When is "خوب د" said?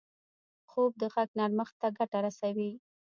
0.69-1.03